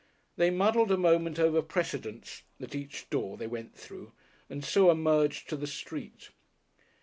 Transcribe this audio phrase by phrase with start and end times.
[0.35, 4.13] They muddled a moment over precedence at each door they went through
[4.49, 6.29] and so emerged to the street.